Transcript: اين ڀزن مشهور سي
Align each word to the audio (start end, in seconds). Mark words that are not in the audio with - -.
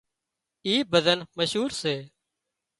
اين 0.65 0.81
ڀزن 0.91 1.19
مشهور 1.37 1.69
سي 1.81 1.95